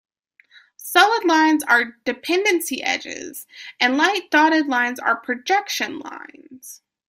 [0.77, 3.45] Solid lines are "dependency edges"
[3.79, 6.81] and lightly dotted lines are "projection lines".